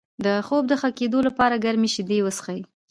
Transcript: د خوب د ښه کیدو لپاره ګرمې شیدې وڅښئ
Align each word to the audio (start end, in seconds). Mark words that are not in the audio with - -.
د 0.25 0.27
خوب 0.45 0.63
د 0.67 0.73
ښه 0.81 0.89
کیدو 0.99 1.19
لپاره 1.27 1.61
ګرمې 1.65 1.89
شیدې 1.95 2.19
وڅښئ 2.23 2.59